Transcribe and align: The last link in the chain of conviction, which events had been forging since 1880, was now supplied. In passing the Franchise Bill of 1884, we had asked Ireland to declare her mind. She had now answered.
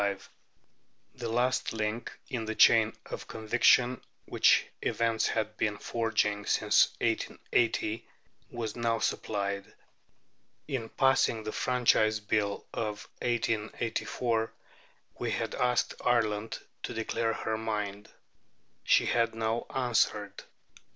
The 1.13 1.29
last 1.29 1.73
link 1.73 2.17
in 2.27 2.45
the 2.45 2.55
chain 2.55 2.93
of 3.05 3.27
conviction, 3.27 4.01
which 4.25 4.65
events 4.81 5.27
had 5.27 5.57
been 5.57 5.77
forging 5.77 6.47
since 6.47 6.87
1880, 7.01 8.07
was 8.49 8.75
now 8.75 8.97
supplied. 8.97 9.71
In 10.67 10.89
passing 10.89 11.43
the 11.43 11.51
Franchise 11.51 12.19
Bill 12.19 12.65
of 12.73 13.07
1884, 13.21 14.51
we 15.19 15.29
had 15.29 15.53
asked 15.53 15.93
Ireland 16.03 16.57
to 16.81 16.95
declare 16.95 17.33
her 17.33 17.55
mind. 17.55 18.09
She 18.83 19.05
had 19.05 19.35
now 19.35 19.67
answered. 19.69 20.45